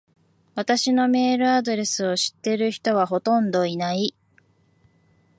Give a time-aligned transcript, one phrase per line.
[0.55, 4.15] 私のメールアドレスを知ってる人はほとんどいない。